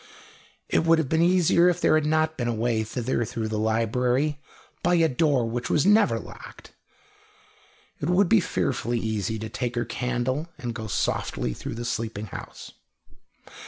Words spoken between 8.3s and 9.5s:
fearfully easy to